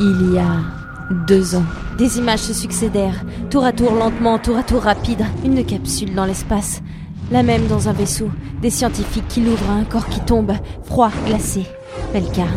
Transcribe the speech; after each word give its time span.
Il 0.00 0.32
y 0.32 0.38
a 0.38 0.56
deux 1.28 1.54
ans. 1.54 1.62
Des 1.96 2.18
images 2.18 2.40
se 2.40 2.52
succédèrent, 2.52 3.24
tour 3.48 3.64
à 3.64 3.70
tour 3.70 3.92
lentement, 3.92 4.40
tour 4.40 4.56
à 4.56 4.64
tour 4.64 4.82
rapide. 4.82 5.24
Une 5.44 5.64
capsule 5.64 6.16
dans 6.16 6.24
l'espace. 6.24 6.82
La 7.30 7.44
même 7.44 7.68
dans 7.68 7.88
un 7.88 7.92
vaisseau. 7.92 8.28
Des 8.60 8.70
scientifiques 8.70 9.28
qui 9.28 9.40
l'ouvrent 9.40 9.70
un 9.70 9.84
corps 9.84 10.08
qui 10.08 10.18
tombe, 10.18 10.52
froid, 10.82 11.10
glacé. 11.26 11.64
Belcarne. 12.12 12.48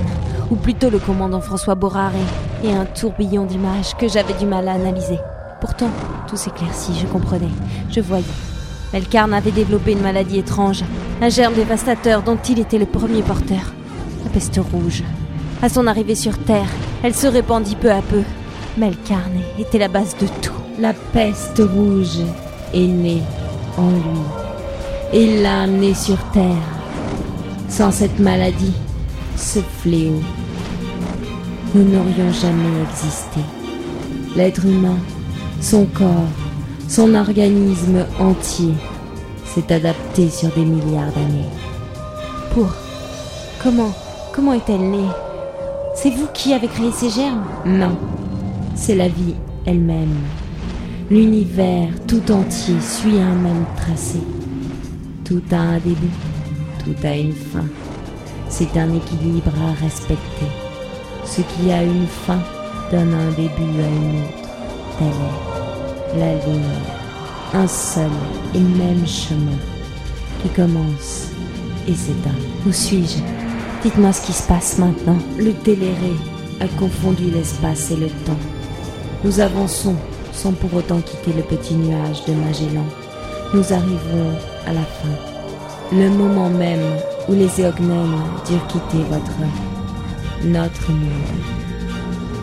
Ou 0.49 0.55
plutôt 0.55 0.89
le 0.89 0.97
commandant 0.97 1.39
François 1.39 1.75
Boraré. 1.75 2.17
Et 2.63 2.73
un 2.73 2.85
tourbillon 2.85 3.45
d'images 3.45 3.95
que 3.97 4.07
j'avais 4.07 4.33
du 4.33 4.47
mal 4.47 4.67
à 4.67 4.73
analyser. 4.73 5.19
Pourtant, 5.61 5.91
tout 6.27 6.37
s'éclaircit, 6.37 6.99
je 6.99 7.05
comprenais. 7.05 7.51
Je 7.91 8.01
voyais. 8.01 8.25
Belcarne 8.91 9.35
avait 9.35 9.51
développé 9.51 9.91
une 9.91 10.01
maladie 10.01 10.39
étrange. 10.39 10.83
Un 11.21 11.29
germe 11.29 11.53
dévastateur 11.53 12.23
dont 12.23 12.39
il 12.49 12.57
était 12.57 12.79
le 12.79 12.87
premier 12.87 13.21
porteur. 13.21 13.73
La 14.23 14.31
peste 14.31 14.59
rouge. 14.71 15.03
À 15.61 15.69
son 15.69 15.87
arrivée 15.87 16.15
sur 16.15 16.37
Terre, 16.37 16.69
elle 17.07 17.15
se 17.15 17.27
répandit 17.27 17.77
peu 17.77 17.89
à 17.89 18.01
peu. 18.01 18.21
Melkarn 18.77 19.39
était 19.57 19.77
la 19.77 19.87
base 19.87 20.13
de 20.17 20.27
tout. 20.41 20.51
La 20.77 20.91
peste 20.91 21.59
rouge 21.59 22.19
est 22.73 22.85
née 22.85 23.21
en 23.77 23.91
lui. 23.91 24.19
Et 25.13 25.23
il 25.23 25.41
l'a 25.41 25.61
amenée 25.61 25.93
sur 25.93 26.17
Terre. 26.33 26.67
Sans 27.69 27.91
cette 27.91 28.19
maladie, 28.19 28.73
ce 29.37 29.59
fléau, 29.59 30.21
nous 31.73 31.83
n'aurions 31.85 32.33
jamais 32.33 32.81
existé. 32.89 33.39
L'être 34.35 34.65
humain, 34.65 34.97
son 35.61 35.85
corps, 35.85 36.27
son 36.89 37.15
organisme 37.15 38.05
entier 38.19 38.73
s'est 39.45 39.71
adapté 39.73 40.29
sur 40.29 40.49
des 40.49 40.65
milliards 40.65 41.13
d'années. 41.13 41.53
Pour 42.53 42.67
comment 43.63 43.93
comment 44.33 44.51
est-elle 44.51 44.91
née? 44.91 45.07
C'est 45.99 46.11
vous 46.11 46.27
qui 46.31 46.53
avez 46.53 46.67
créé 46.67 46.91
ces 46.91 47.09
germes 47.09 47.43
Non, 47.65 47.97
c'est 48.75 48.93
la 48.93 49.07
vie 49.07 49.33
elle-même. 49.65 50.15
L'univers 51.09 51.89
tout 52.07 52.31
entier 52.31 52.79
suit 52.79 53.17
un 53.19 53.33
même 53.33 53.65
tracé. 53.75 54.19
Tout 55.25 55.41
a 55.51 55.55
un 55.55 55.79
début, 55.79 56.13
tout 56.83 56.95
a 57.03 57.15
une 57.15 57.33
fin. 57.33 57.65
C'est 58.47 58.77
un 58.77 58.93
équilibre 58.93 59.51
à 59.59 59.73
respecter. 59.83 60.45
Ce 61.25 61.41
qui 61.41 61.71
a 61.71 61.81
une 61.81 62.05
fin 62.05 62.39
donne 62.91 63.15
un 63.15 63.31
début 63.31 63.81
à 63.81 63.87
une 63.87 64.21
autre. 64.21 64.49
Telle 64.99 66.15
est 66.15 66.19
la 66.19 66.33
ligne. 66.45 66.61
Un 67.55 67.67
seul 67.67 68.11
et 68.53 68.59
même 68.59 69.07
chemin 69.07 69.57
qui 70.43 70.49
commence 70.49 71.31
et 71.87 71.95
s'éteint. 71.95 72.29
Où 72.67 72.71
suis-je? 72.71 73.46
Dites-moi 73.87 74.11
ce 74.11 74.25
qui 74.25 74.33
se 74.33 74.43
passe 74.45 74.79
maintenant. 74.79 75.17
Le 75.37 75.53
téléré 75.53 76.11
a 76.59 76.67
confondu 76.77 77.31
l'espace 77.31 77.89
et 77.89 77.95
le 77.95 78.09
temps. 78.09 78.41
Nous 79.23 79.39
avançons 79.39 79.95
sans 80.33 80.51
pour 80.51 80.73
autant 80.73 80.99
quitter 80.99 81.31
le 81.31 81.41
petit 81.41 81.73
nuage 81.73 82.25
de 82.25 82.33
Magellan. 82.33 82.83
Nous 83.53 83.71
arrivons 83.71 84.33
à 84.65 84.73
la 84.73 84.81
fin. 84.81 85.15
Le 85.93 86.09
moment 86.09 86.49
même 86.49 86.83
où 87.29 87.31
les 87.31 87.61
Éognens 87.61 88.25
durent 88.45 88.67
quitter 88.67 89.05
votre, 89.09 89.39
notre 90.43 90.91
monde. 90.91 91.45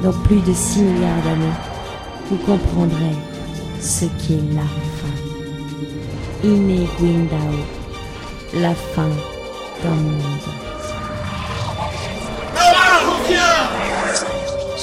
Dans 0.02 0.18
plus 0.20 0.40
de 0.40 0.52
6 0.54 0.80
milliards 0.80 1.22
d'années, 1.24 1.58
vous 2.30 2.38
comprendrez 2.38 3.16
ce 3.82 4.06
qu'est 4.06 4.40
la 4.54 4.62
fin. 4.96 6.48
Ine 6.48 6.86
Gwindao, 6.98 7.58
la 8.54 8.74
fin 8.74 9.10
d'un 9.82 9.90
monde. 9.90 10.63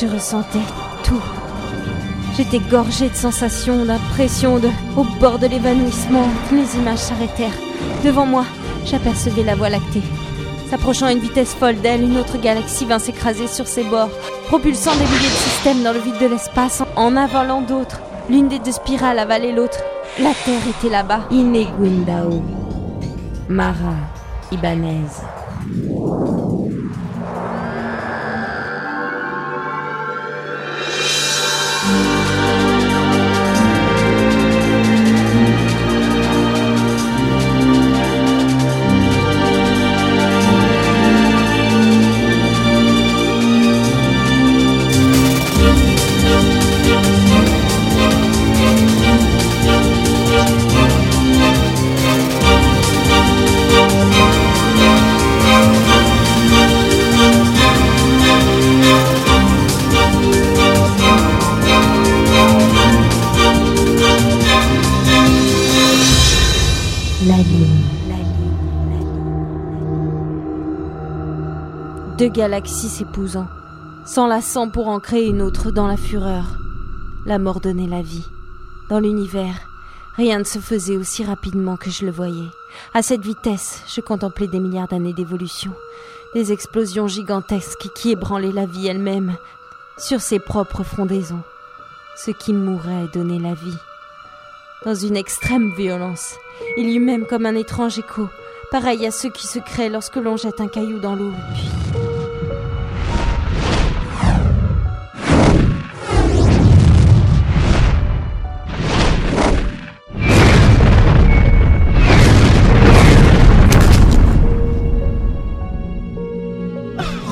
Je 0.01 0.07
ressentais 0.07 0.57
tout. 1.03 1.21
J'étais 2.35 2.57
gorgée 2.57 3.09
de 3.09 3.15
sensations, 3.15 3.85
d'impressions, 3.85 4.57
de... 4.57 4.69
au 4.97 5.03
bord 5.19 5.37
de 5.37 5.45
l'évanouissement. 5.45 6.27
Les 6.51 6.75
images 6.75 6.97
s'arrêtèrent. 6.97 7.59
Devant 8.03 8.25
moi, 8.25 8.45
j'apercevais 8.83 9.43
la 9.43 9.53
Voie 9.53 9.69
lactée. 9.69 10.01
S'approchant 10.71 11.05
à 11.05 11.11
une 11.11 11.19
vitesse 11.19 11.53
folle 11.53 11.75
d'elle, 11.81 12.01
une 12.01 12.17
autre 12.17 12.41
galaxie 12.41 12.85
vint 12.85 12.97
s'écraser 12.97 13.45
sur 13.45 13.67
ses 13.67 13.83
bords, 13.83 14.09
propulsant 14.47 14.93
des 14.93 15.05
milliers 15.05 15.29
de 15.29 15.49
systèmes 15.49 15.83
dans 15.83 15.93
le 15.93 15.99
vide 15.99 16.17
de 16.19 16.25
l'espace, 16.25 16.81
en 16.95 17.15
avalant 17.15 17.61
d'autres. 17.61 18.01
L'une 18.27 18.47
des 18.47 18.57
deux 18.57 18.71
spirales 18.71 19.19
avalait 19.19 19.53
l'autre. 19.53 19.83
La 20.17 20.31
Terre 20.45 20.67
était 20.67 20.91
là-bas. 20.91 21.27
Inegwindao. 21.29 22.41
Mara 23.49 23.93
Ibanez. 24.51 25.05
Deux 72.17 72.27
galaxies 72.27 72.89
s'épousant, 72.89 73.47
s'enlaçant 74.05 74.69
pour 74.69 74.89
en 74.89 74.99
créer 74.99 75.27
une 75.27 75.41
autre 75.41 75.71
dans 75.71 75.87
la 75.87 75.97
fureur. 75.97 76.57
La 77.25 77.39
mort 77.39 77.61
donnait 77.61 77.87
la 77.87 78.01
vie. 78.01 78.25
Dans 78.89 78.99
l'univers, 78.99 79.55
rien 80.17 80.39
ne 80.39 80.43
se 80.43 80.59
faisait 80.59 80.97
aussi 80.97 81.23
rapidement 81.23 81.77
que 81.77 81.89
je 81.89 82.05
le 82.05 82.11
voyais. 82.11 82.49
À 82.93 83.01
cette 83.01 83.21
vitesse, 83.21 83.83
je 83.87 84.01
contemplais 84.01 84.47
des 84.47 84.59
milliards 84.59 84.87
d'années 84.87 85.13
d'évolution, 85.13 85.73
des 86.33 86.51
explosions 86.51 87.07
gigantesques 87.07 87.89
qui 87.95 88.11
ébranlaient 88.11 88.51
la 88.51 88.65
vie 88.65 88.87
elle-même 88.87 89.35
sur 89.97 90.19
ses 90.21 90.39
propres 90.39 90.83
fondaisons. 90.83 91.43
Ce 92.17 92.31
qui 92.31 92.53
mourait 92.53 93.07
donnait 93.13 93.39
la 93.39 93.53
vie. 93.53 93.77
Dans 94.83 94.95
une 94.95 95.15
extrême 95.15 95.71
violence, 95.75 96.35
il 96.77 96.89
y 96.89 96.95
eut 96.95 96.99
même 96.99 97.25
comme 97.25 97.45
un 97.45 97.55
étrange 97.55 97.99
écho, 97.99 98.27
pareil 98.71 99.05
à 99.05 99.11
ceux 99.11 99.29
qui 99.29 99.47
se 99.47 99.59
créent 99.59 99.89
lorsque 99.89 100.15
l'on 100.15 100.37
jette 100.37 100.61
un 100.61 100.67
caillou 100.67 100.99
dans 100.99 101.15
l'eau, 101.15 101.33
puis 101.53 101.69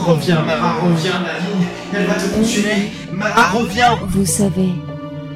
Reviens, 0.05 0.41
Mara, 0.41 0.73
reviens, 0.79 1.19
ma 1.19 1.37
vie. 1.37 1.67
Elle 1.93 2.07
va 2.07 2.15
te 2.15 2.35
consumer. 2.35 2.91
Mara, 3.13 3.49
reviens. 3.51 3.95
Vous 4.07 4.25
savez 4.25 4.69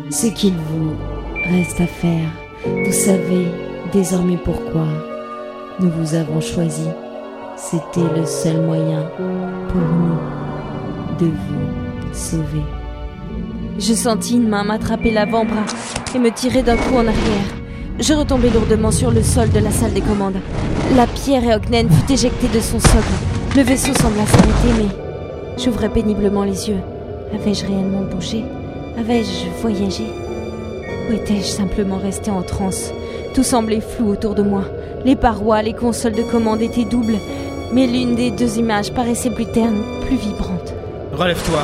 ce 0.09 0.27
qu'il 0.27 0.55
vous 0.55 0.95
reste 1.51 1.79
à 1.79 1.85
faire. 1.85 2.27
Vous 2.65 2.91
savez 2.91 3.47
désormais 3.93 4.37
pourquoi 4.37 5.12
nous 5.79 5.89
vous 5.89 6.15
avons 6.15 6.41
choisi. 6.41 6.87
C'était 7.55 8.01
le 8.15 8.25
seul 8.25 8.61
moyen 8.61 9.09
pour 9.69 9.81
nous 9.81 10.17
de 11.19 11.25
vous 11.25 12.13
sauver. 12.13 12.63
Je 13.79 13.93
sentis 13.93 14.35
une 14.35 14.49
main 14.49 14.63
m'attraper 14.63 15.11
l'avant-bras 15.11 15.65
et 16.15 16.19
me 16.19 16.31
tirer 16.31 16.61
d'un 16.61 16.77
coup 16.77 16.95
en 16.95 17.07
arrière. 17.07 17.49
Je 17.99 18.13
retombai 18.13 18.49
lourdement 18.49 18.91
sur 18.91 19.11
le 19.11 19.21
sol 19.23 19.49
de 19.49 19.59
la 19.59 19.71
salle 19.71 19.93
des 19.93 20.01
commandes. 20.01 20.39
La 20.95 21.07
pierre 21.07 21.43
et 21.43 21.55
Ognen 21.55 21.89
fut 21.89 22.11
éjectée 22.11 22.47
de 22.47 22.59
son 22.59 22.79
socle. 22.79 23.13
Le 23.55 23.61
vaisseau 23.61 23.93
sembla 23.93 24.25
s'arrêter, 24.25 24.73
mais 24.77 25.63
j'ouvrais 25.63 25.89
péniblement 25.89 26.43
les 26.43 26.69
yeux. 26.69 26.81
Avais-je 27.33 27.65
réellement 27.65 28.01
bougé? 28.01 28.43
Avais-je 28.99 29.49
voyagé? 29.61 30.05
Ou 31.09 31.13
étais-je 31.13 31.47
simplement 31.47 31.97
resté 31.97 32.31
en 32.31 32.41
transe? 32.41 32.91
Tout 33.33 33.43
semblait 33.43 33.81
flou 33.81 34.09
autour 34.09 34.35
de 34.35 34.43
moi. 34.43 34.63
Les 35.05 35.17
parois, 35.17 35.61
les 35.61 35.73
consoles 35.73 36.13
de 36.13 36.23
commande 36.23 36.61
étaient 36.61 36.85
doubles, 36.85 37.17
mais 37.73 37.87
l'une 37.87 38.15
des 38.15 38.31
deux 38.31 38.57
images 38.57 38.93
paraissait 38.93 39.31
plus 39.31 39.45
terne, 39.45 39.83
plus 40.07 40.15
vibrante. 40.15 40.73
Relève-toi. 41.11 41.63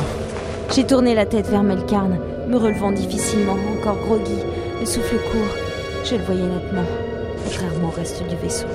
J'ai 0.74 0.84
tourné 0.84 1.14
la 1.14 1.24
tête 1.24 1.48
vers 1.48 1.62
Melkarn, 1.62 2.18
me 2.48 2.56
relevant 2.58 2.92
difficilement, 2.92 3.56
encore 3.78 3.96
groggy, 3.96 4.36
le 4.78 4.84
souffle 4.84 5.16
court. 5.16 5.56
Je 6.04 6.16
le 6.16 6.22
voyais 6.22 6.42
nettement, 6.42 6.84
contrairement 7.44 7.88
au 7.88 7.96
reste 7.96 8.22
du 8.28 8.36
vaisseau. 8.36 8.66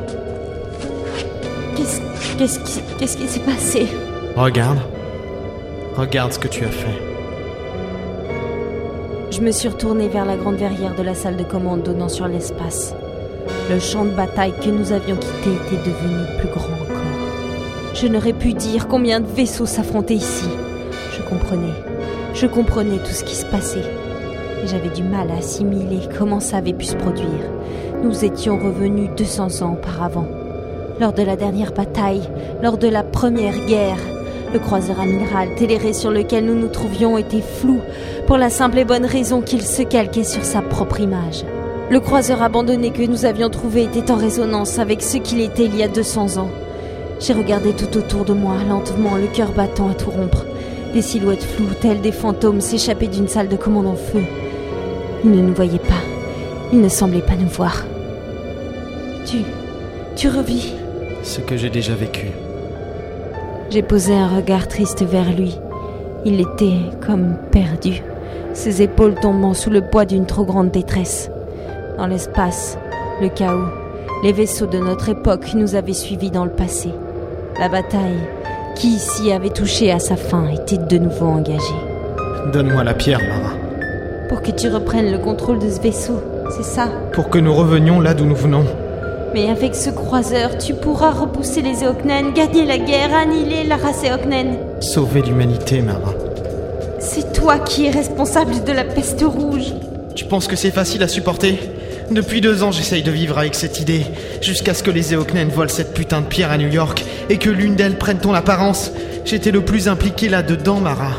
Qu'est-ce 1.75 2.01
qu'est-ce 2.37 2.59
qui 2.59 2.81
qu'est-ce 2.97 3.17
qui 3.17 3.27
s'est 3.27 3.39
passé? 3.41 3.87
Regarde. 4.35 4.79
Regarde 5.95 6.33
ce 6.33 6.39
que 6.39 6.47
tu 6.47 6.65
as 6.65 6.69
fait. 6.69 7.01
Je 9.31 9.41
me 9.41 9.51
suis 9.51 9.67
retournée 9.67 10.07
vers 10.07 10.25
la 10.25 10.37
grande 10.37 10.55
verrière 10.55 10.95
de 10.95 11.03
la 11.03 11.13
salle 11.13 11.37
de 11.37 11.43
commande 11.43 11.83
donnant 11.83 12.09
sur 12.09 12.27
l'espace. 12.27 12.95
Le 13.67 13.79
champ 13.79 14.05
de 14.05 14.11
bataille 14.11 14.53
que 14.61 14.69
nous 14.69 14.91
avions 14.91 15.15
quitté 15.15 15.49
était 15.49 15.89
devenu 15.89 16.23
plus 16.37 16.49
grand 16.49 16.65
encore. 16.65 17.01
Je 17.95 18.05
n'aurais 18.05 18.33
pu 18.33 18.53
dire 18.53 18.87
combien 18.87 19.21
de 19.21 19.25
vaisseaux 19.25 19.65
s'affrontaient 19.65 20.13
ici. 20.13 20.47
Je 21.11 21.23
comprenais. 21.23 21.73
Je 22.35 22.45
comprenais 22.45 22.99
tout 22.99 23.11
ce 23.11 23.23
qui 23.23 23.35
se 23.35 23.45
passait. 23.45 23.91
J'avais 24.65 24.89
du 24.89 25.01
mal 25.01 25.31
à 25.31 25.37
assimiler 25.37 26.01
comment 26.15 26.39
ça 26.39 26.57
avait 26.57 26.73
pu 26.73 26.85
se 26.85 26.95
produire. 26.95 27.25
Nous 28.03 28.23
étions 28.23 28.59
revenus 28.59 29.09
200 29.17 29.63
ans 29.63 29.73
auparavant. 29.73 30.27
Lors 30.99 31.13
de 31.13 31.23
la 31.23 31.35
dernière 31.35 31.73
bataille, 31.73 32.29
lors 32.61 32.77
de 32.77 32.87
la 32.87 33.01
première 33.01 33.65
guerre, 33.65 33.97
le 34.53 34.59
croiseur 34.59 34.99
amiral 34.99 35.55
Téléré 35.55 35.93
sur 35.93 36.11
lequel 36.11 36.45
nous 36.45 36.55
nous 36.55 36.67
trouvions 36.67 37.17
était 37.17 37.41
flou, 37.41 37.81
pour 38.27 38.37
la 38.37 38.51
simple 38.51 38.77
et 38.77 38.85
bonne 38.85 39.05
raison 39.05 39.41
qu'il 39.41 39.63
se 39.63 39.81
calquait 39.81 40.23
sur 40.23 40.45
sa 40.45 40.61
propre 40.61 40.99
image. 40.99 41.43
Le 41.91 41.99
croiseur 41.99 42.41
abandonné 42.41 42.89
que 42.89 43.03
nous 43.03 43.25
avions 43.25 43.51
trouvé 43.51 43.83
était 43.83 44.09
en 44.09 44.15
résonance 44.15 44.79
avec 44.79 45.03
ce 45.03 45.17
qu'il 45.17 45.39
était 45.39 45.65
il 45.65 45.75
y 45.75 45.83
a 45.83 45.87
200 45.87 46.37
ans. 46.37 46.49
J'ai 47.19 47.33
regardé 47.33 47.73
tout 47.73 47.95
autour 47.95 48.25
de 48.25 48.33
moi, 48.33 48.55
lentement, 48.67 49.17
le 49.17 49.27
cœur 49.27 49.51
battant 49.51 49.89
à 49.91 49.93
tout 49.93 50.09
rompre. 50.09 50.45
Des 50.93 51.03
silhouettes 51.03 51.43
floues, 51.43 51.75
telles 51.79 52.01
des 52.01 52.11
fantômes, 52.11 52.59
s'échappaient 52.59 53.07
d'une 53.07 53.27
salle 53.27 53.49
de 53.49 53.55
commande 53.55 53.85
en 53.85 53.95
feu. 53.95 54.23
Ils 55.23 55.29
ne 55.29 55.41
nous 55.41 55.53
voyaient 55.53 55.77
pas. 55.77 56.01
Ils 56.73 56.81
ne 56.81 56.89
semblaient 56.89 57.21
pas 57.21 57.35
nous 57.35 57.49
voir. 57.49 57.85
Tu. 59.25 59.37
Tu 60.15 60.27
revis 60.27 60.73
Ce 61.21 61.39
que 61.39 61.55
j'ai 61.55 61.69
déjà 61.69 61.93
vécu. 61.93 62.31
J'ai 63.69 63.83
posé 63.83 64.15
un 64.15 64.35
regard 64.35 64.67
triste 64.67 65.03
vers 65.03 65.31
lui. 65.31 65.59
Il 66.25 66.41
était 66.41 66.79
comme 67.05 67.35
perdu, 67.51 68.01
ses 68.53 68.81
épaules 68.81 69.15
tombant 69.21 69.53
sous 69.53 69.69
le 69.69 69.81
poids 69.81 70.05
d'une 70.05 70.25
trop 70.25 70.45
grande 70.45 70.71
détresse. 70.71 71.29
Dans 71.97 72.07
l'espace, 72.07 72.77
le 73.21 73.29
chaos, 73.29 73.69
les 74.21 74.33
vaisseaux 74.33 74.65
de 74.65 74.77
notre 74.77 75.07
époque 75.07 75.53
nous 75.55 75.75
avaient 75.75 75.93
suivis 75.93 76.29
dans 76.29 76.43
le 76.43 76.51
passé. 76.51 76.89
La 77.57 77.69
bataille, 77.69 78.19
qui 78.75 78.95
ici 78.95 79.31
avait 79.31 79.49
touché 79.49 79.91
à 79.93 79.99
sa 79.99 80.17
fin, 80.17 80.49
était 80.49 80.77
de 80.77 80.97
nouveau 80.97 81.27
engagée. 81.27 81.63
Donne-moi 82.51 82.83
la 82.83 82.93
pierre, 82.93 83.21
Mara. 83.21 83.53
Pour 84.27 84.41
que 84.41 84.51
tu 84.51 84.67
reprennes 84.67 85.09
le 85.09 85.19
contrôle 85.19 85.59
de 85.59 85.69
ce 85.69 85.79
vaisseau, 85.79 86.21
c'est 86.49 86.65
ça? 86.65 86.89
Pour 87.13 87.29
que 87.29 87.37
nous 87.37 87.53
revenions 87.53 88.01
là 88.01 88.13
d'où 88.13 88.25
nous 88.25 88.35
venons. 88.35 88.65
Mais 89.33 89.49
avec 89.49 89.73
ce 89.73 89.89
croiseur, 89.89 90.57
tu 90.57 90.73
pourras 90.73 91.11
repousser 91.11 91.61
les 91.61 91.85
Eoknen, 91.85 92.33
gagner 92.33 92.65
la 92.65 92.77
guerre, 92.77 93.15
annihiler 93.15 93.63
la 93.63 93.77
race 93.77 94.03
Eoknen. 94.03 94.57
Sauver 94.81 95.21
l'humanité, 95.21 95.81
Mara. 95.81 96.13
C'est 96.99 97.31
toi 97.31 97.57
qui 97.59 97.85
es 97.85 97.91
responsable 97.91 98.65
de 98.65 98.71
la 98.73 98.83
peste 98.83 99.23
rouge. 99.25 99.73
Tu 100.13 100.25
penses 100.25 100.47
que 100.47 100.57
c'est 100.57 100.71
facile 100.71 101.03
à 101.03 101.07
supporter? 101.07 101.57
Depuis 102.11 102.39
deux 102.39 102.61
ans, 102.61 102.71
j'essaye 102.71 103.01
de 103.01 103.11
vivre 103.11 103.37
avec 103.39 103.55
cette 103.55 103.79
idée, 103.79 104.05
jusqu'à 104.39 104.75
ce 104.75 104.83
que 104.83 104.91
les 104.91 105.13
Eoknen 105.13 105.49
volent 105.49 105.69
cette 105.69 105.93
putain 105.93 106.21
de 106.21 106.27
pierre 106.27 106.51
à 106.51 106.57
New 106.57 106.69
York 106.69 107.03
et 107.29 107.37
que 107.37 107.49
l'une 107.49 107.75
d'elles 107.75 107.97
prenne 107.97 108.19
ton 108.19 108.33
apparence. 108.33 108.91
J'étais 109.25 109.51
le 109.51 109.61
plus 109.61 109.87
impliqué 109.87 110.29
là-dedans, 110.29 110.79
Mara. 110.79 111.11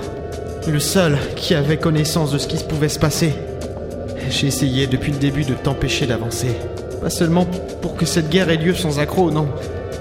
Le 0.69 0.79
seul 0.79 1.19
qui 1.35 1.55
avait 1.55 1.77
connaissance 1.77 2.31
de 2.31 2.39
ce 2.39 2.47
qui 2.47 2.63
pouvait 2.63 2.89
se 2.89 3.01
passer. 3.01 3.35
J'ai 4.31 4.47
essayé 4.47 4.87
depuis 4.87 5.13
le 5.13 5.19
début 5.19 5.45
de 5.45 5.55
t'empêcher 5.55 6.07
d'avancer. 6.07 6.57
Pas 7.01 7.11
seulement 7.11 7.47
pour 7.83 7.97
que 7.97 8.07
cette 8.07 8.31
guerre 8.31 8.51
ait 8.51 8.57
lieu 8.57 8.75
sans 8.75 9.01
accroc, 9.01 9.33
non. 9.33 9.49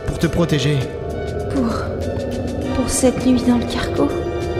Pour 0.05 0.19
te 0.19 0.27
protéger. 0.27 0.77
Pour. 1.51 1.67
pour 2.75 2.89
cette 2.89 3.25
nuit 3.25 3.41
dans 3.47 3.57
le 3.57 3.65
cargo? 3.65 4.07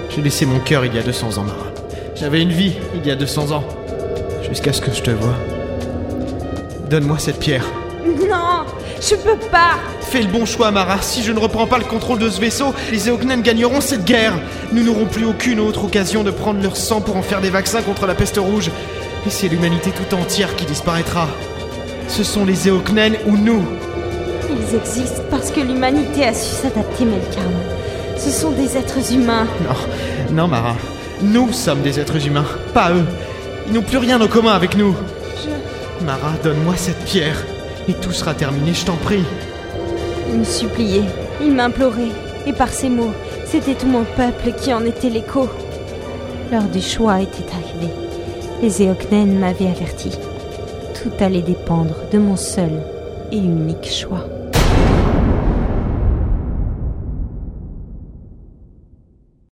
J'ai 0.10 0.22
laissé 0.22 0.46
mon 0.46 0.60
cœur 0.60 0.86
il 0.86 0.96
y 0.96 1.00
a 1.00 1.04
200 1.04 1.38
ans, 1.38 1.44
Mara. 1.44 1.72
J'avais 2.16 2.42
une 2.42 2.52
vie 2.52 2.74
il 2.96 3.06
y 3.06 3.12
a 3.12 3.16
200 3.16 3.52
ans. 3.52 3.64
Jusqu'à 4.48 4.74
ce 4.74 4.82
que 4.82 4.92
je 4.92 5.02
te 5.02 5.12
vois. 5.12 5.36
Donne-moi 6.96 7.20
cette 7.20 7.40
pierre. 7.40 7.66
Non 8.06 8.64
Je 9.02 9.16
peux 9.16 9.36
pas 9.52 9.72
Fais 10.00 10.22
le 10.22 10.30
bon 10.30 10.46
choix, 10.46 10.72
Mara. 10.72 11.02
Si 11.02 11.24
je 11.24 11.34
ne 11.34 11.40
reprends 11.40 11.68
pas 11.68 11.78
le 11.78 11.84
contrôle 11.84 12.20
de 12.20 12.30
ce 12.30 12.40
vaisseau, 12.40 12.74
les 12.90 13.10
Eoknen 13.10 13.42
gagneront 13.42 13.82
cette 13.82 14.06
guerre. 14.06 14.32
Nous 14.72 14.82
n'aurons 14.82 15.06
plus 15.06 15.26
aucune 15.26 15.60
autre 15.60 15.84
occasion 15.84 16.24
de 16.24 16.32
prendre 16.32 16.64
leur 16.64 16.78
sang 16.78 17.02
pour 17.02 17.18
en 17.18 17.22
faire 17.22 17.42
des 17.42 17.50
vaccins 17.50 17.82
contre 17.82 18.08
la 18.08 18.16
peste 18.16 18.38
rouge. 18.38 18.72
Et 19.28 19.30
c'est 19.30 19.50
l'humanité 19.50 19.92
tout 19.92 20.16
entière 20.16 20.56
qui 20.56 20.64
disparaîtra. 20.64 21.28
Ce 22.08 22.24
sont 22.24 22.46
les 22.46 22.70
Eoknen 22.70 23.18
ou 23.28 23.36
nous. 23.36 23.66
Ils 24.50 24.78
existent 24.78 25.24
parce 25.30 25.52
que 25.52 25.60
l'humanité 25.60 26.24
a 26.24 26.34
su 26.34 26.56
s'adapter, 26.62 27.04
Melkarn. 27.04 27.52
Ce 28.16 28.32
sont 28.32 28.52
des 28.52 28.78
êtres 28.78 29.12
humains. 29.12 29.48
Non, 29.68 30.38
non, 30.44 30.48
Mara. 30.48 30.78
Nous 31.22 31.52
sommes 31.52 31.82
des 31.82 32.00
êtres 32.00 32.26
humains, 32.26 32.46
pas 32.74 32.92
eux. 32.94 33.04
Ils 33.68 33.74
n'ont 33.74 33.82
plus 33.82 33.98
rien 33.98 34.22
en 34.22 34.28
commun 34.28 34.54
avec 34.54 34.78
nous. 34.78 34.96
Mara, 36.02 36.34
donne-moi 36.44 36.76
cette 36.76 37.04
pierre. 37.06 37.44
Et 37.88 37.94
tout 37.94 38.12
sera 38.12 38.34
terminé, 38.34 38.74
je 38.74 38.86
t'en 38.86 38.96
prie. 38.96 39.24
Il 40.30 40.40
me 40.40 40.44
suppliait, 40.44 41.06
il 41.42 41.54
m'implorait, 41.54 42.12
et 42.46 42.54
par 42.54 42.70
ces 42.70 42.90
mots, 42.90 43.14
c'était 43.46 43.76
tout 43.76 43.88
mon 43.88 44.04
peuple 44.04 44.54
qui 44.60 44.74
en 44.74 44.84
était 44.86 45.10
l'écho. 45.10 45.48
L'heure 46.52 46.64
du 46.64 46.82
choix 46.82 47.22
était 47.22 47.52
arrivée. 47.52 47.94
Les 48.62 48.82
Eoknen 48.82 49.40
m'avaient 49.40 49.68
averti. 49.68 50.12
Tout 51.02 51.12
allait 51.24 51.42
dépendre 51.42 51.96
de 52.12 52.18
mon 52.18 52.36
seul 52.36 52.72
et 53.32 53.38
unique 53.38 53.90
choix. 53.90 54.26